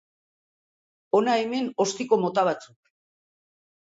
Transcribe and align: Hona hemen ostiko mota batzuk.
Hona 1.19 1.35
hemen 1.41 1.69
ostiko 1.85 2.19
mota 2.25 2.47
batzuk. 2.51 2.77